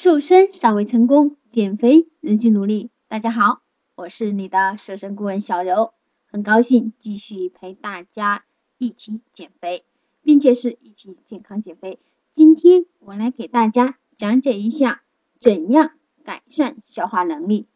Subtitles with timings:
[0.00, 2.88] 瘦身尚未成功，减肥仍需努力。
[3.08, 3.62] 大家好，
[3.96, 5.92] 我是你的瘦身顾问小柔，
[6.30, 8.44] 很高兴继续陪大家
[8.78, 9.84] 一起减肥，
[10.22, 11.98] 并且是一起健康减肥。
[12.32, 15.02] 今天我来给大家讲解一下
[15.40, 15.90] 怎样
[16.22, 17.66] 改善消化能力。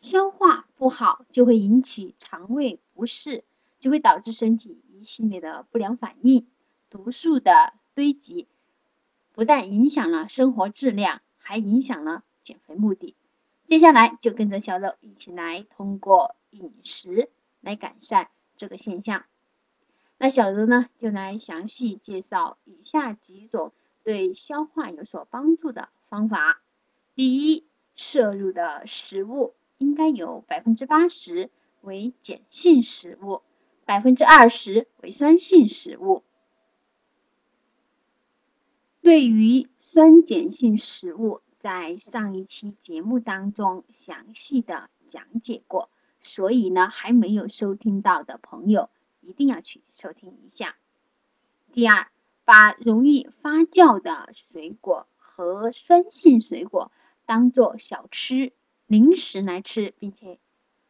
[0.00, 3.44] 消化不好就会引起肠胃不适，
[3.78, 6.46] 就会导致身体一系列的不良反应，
[6.88, 8.48] 毒素的堆积。
[9.34, 13.16] 不但影响了生活质量，还影响了减肥目的。
[13.66, 17.30] 接下来就跟着小肉一起来通过饮食
[17.60, 19.24] 来改善这个现象。
[20.18, 23.72] 那小柔呢，就来详细介绍以下几种
[24.04, 26.62] 对消化有所帮助的方法。
[27.16, 27.66] 第一，
[27.96, 33.42] 摄入的食物应该有百分之八十为碱性食物，
[33.84, 36.22] 百分之二十为酸性食物。
[39.04, 45.90] 对于酸碱性食物，在上一期节目当中详细的讲解过，
[46.22, 48.88] 所以呢，还没有收听到的朋友
[49.20, 50.76] 一定要去收听一下。
[51.70, 52.08] 第二，
[52.46, 56.90] 把容易发酵的水果和酸性水果
[57.26, 58.54] 当做小吃、
[58.86, 60.38] 零食来吃，并且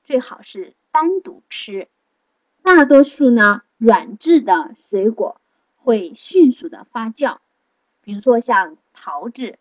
[0.04, 1.88] 最好是单独吃。
[2.62, 5.40] 大多数呢，软质的水果
[5.74, 7.38] 会迅速的发酵。
[8.04, 9.58] 比如说像桃子、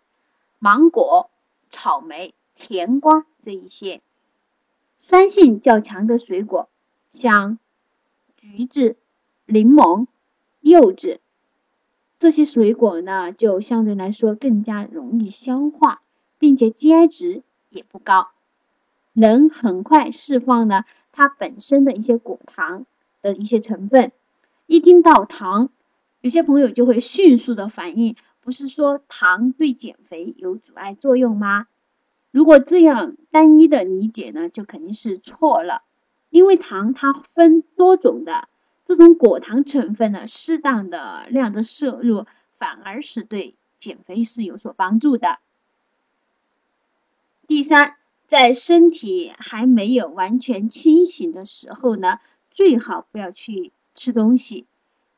[0.59, 1.29] 芒果、
[1.69, 4.01] 草莓、甜瓜这一些
[4.99, 6.67] 酸性较强的水果，
[7.13, 7.57] 像
[8.35, 8.97] 橘子、
[9.45, 10.07] 柠檬、
[10.59, 11.21] 柚子
[12.19, 16.01] 这些水果呢，就相对来说更加容易消化，
[16.37, 18.31] 并且 GI 值也不高，
[19.13, 20.83] 能很快释放呢
[21.13, 22.85] 它本身的一些果糖
[23.21, 24.11] 的一些成分。
[24.65, 25.69] 一听到糖，
[26.21, 28.15] 有些朋友就会迅速的反应。
[28.43, 31.67] 不是说糖对减肥有阻碍作用吗？
[32.29, 35.83] 如果这样单一的理解呢，就肯定是错了。
[36.29, 38.49] 因为糖它分多种的，
[38.85, 42.25] 这种果糖成分呢，适当的量的摄入，
[42.57, 45.37] 反而是对减肥是有所帮助的。
[47.47, 47.95] 第三，
[48.27, 52.19] 在身体还没有完全清醒的时候呢，
[52.51, 54.65] 最好不要去吃东西，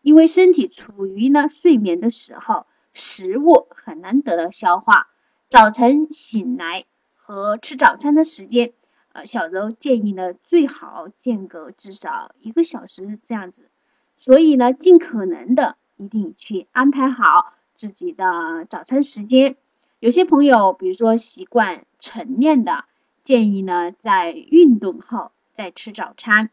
[0.02, 2.68] 因为身体处于呢睡眠的时候。
[2.96, 5.10] 食物很难得到消化，
[5.50, 8.74] 早晨醒来和吃早餐的时间，
[9.12, 13.70] 呃，小柔建议呢，最好间隔至少一个小时这样子。
[14.18, 19.58] 所以呢，尽可能的一定去安排好自己的早餐时间。
[20.00, 22.86] 有些朋友，比如说习惯晨练的，
[23.24, 26.50] 建议呢，在运动后再吃早餐。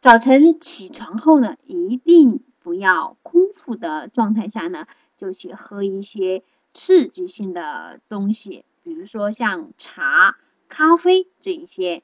[0.00, 4.86] 早晨起床后呢，一定不要空腹的状态下呢。
[5.18, 6.42] 就去喝一些
[6.72, 10.36] 刺激性的东西，比如说像茶、
[10.68, 12.02] 咖啡这一些。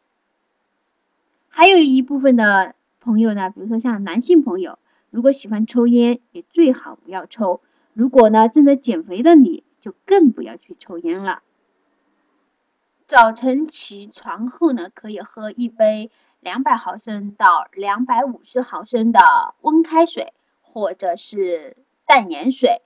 [1.49, 4.79] 还有一部分的朋友呢，比如说像男性朋友，
[5.11, 7.61] 如果喜欢抽烟，也最好不要抽。
[7.93, 11.43] 如果呢正在减肥的你，就更不要去抽烟了。
[13.05, 19.19] 早晨起床后呢，可以喝一杯两百毫升到两百五十毫升的
[19.63, 20.33] 温开水，
[20.73, 22.83] 或者是淡盐水。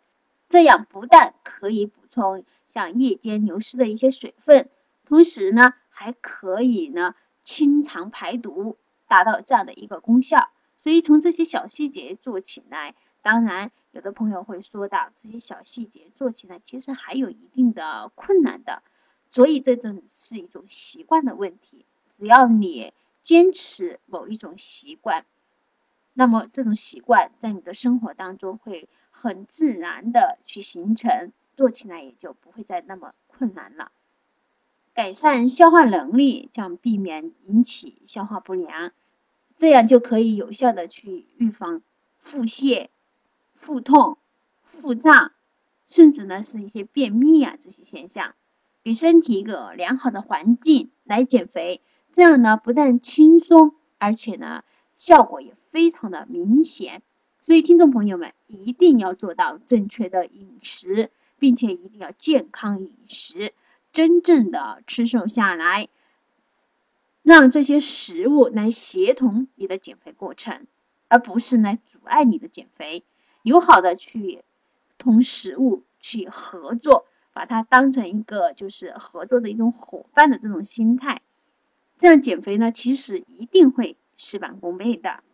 [0.49, 4.69] 这样不但可以补充像夜间流失的一些水分，
[5.07, 8.77] 同时呢，还可以呢清肠排毒，
[9.09, 10.51] 达到这样的一个功效。
[10.83, 18.83] 所以从这些小细节做起来，当然有的朋友会说到这些小细节做起来其实还有一定的困难的，
[19.31, 21.87] 所以这种是一种习惯的问题。
[22.19, 25.25] 只要你坚持某一种习惯，
[26.15, 28.89] 那么这种习惯在你的生活当中会。
[29.25, 33.93] 很自然的去形成，做起来也就不会再那么困难了。
[34.95, 38.91] 改善消化能力，将避免引起消化不良，
[39.59, 41.83] 这样就可以有效的去预防
[42.19, 42.89] 腹泻、
[43.55, 44.19] 腹痛、
[44.65, 45.31] 腹胀，
[45.89, 48.35] 甚至呢是一些便秘啊这些现象。
[48.83, 51.81] 给身体一个良好的环境来减肥，
[52.13, 54.65] 这样呢不但轻松，而且呢
[54.99, 57.03] 效果也非常的明显。
[57.45, 61.11] 所以，听众朋友们一定要做到正确的饮食，
[61.41, 63.53] 并且一定要健康饮食，
[63.93, 65.89] 真正的吃瘦下来，
[67.25, 70.67] 让这些食物来协同你的减肥过程，
[71.09, 73.03] 而不是来阻碍你的减肥。
[73.43, 74.45] 友好的去
[74.99, 81.23] 同食物去合作，把它当成一个就是合作的一种伙伴的这种心态，
[81.99, 85.25] 这样减肥呢，其实一定会事半功倍的。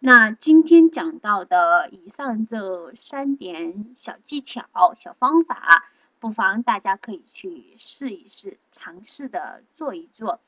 [0.00, 4.64] 那今天讲到的以上这三点小技巧、
[4.96, 5.84] 小方法，
[6.20, 10.40] 不妨大家可以去试一试，尝试的做一做。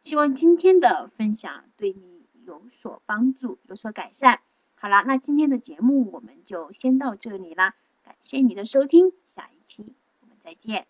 [0.00, 4.40] 希望今天的分享对你有所帮助，有所改善。
[4.74, 10.86] 好了，那今天的节目我们就先到这里啦，感谢你的收听，下一期我们再见。